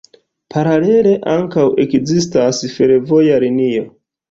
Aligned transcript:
Paralele 0.53 1.11
ankaŭ 1.35 1.67
ekzistas 1.85 2.65
fervoja 2.79 3.39
linio. 3.49 3.89